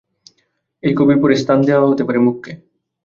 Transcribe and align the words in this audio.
এই 0.83 0.93
কবির 0.97 1.17
পরেই 1.21 1.39
স্থান 1.41 1.59
দেয়া 1.61 1.79
যেতে 1.83 2.03
পারে 2.07 2.19
মুখকে। 2.19 2.51